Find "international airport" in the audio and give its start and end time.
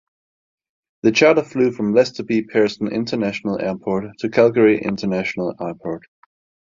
2.87-4.05, 4.83-6.05